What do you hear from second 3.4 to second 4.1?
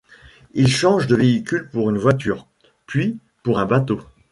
pour un bateau.